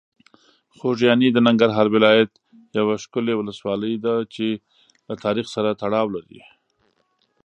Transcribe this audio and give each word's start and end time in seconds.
خوږیاڼي 0.77 1.29
د 1.33 1.37
ننګرهار 1.47 1.87
ولایت 1.95 2.31
یوه 2.79 2.95
ښکلي 3.03 3.33
ولسوالۍ 3.37 3.93
ده 4.05 4.15
چې 4.33 4.47
له 5.07 5.15
تاریخ 5.23 5.45
سره 5.55 5.77
تړاو 5.81 6.07
لري. 6.15 6.41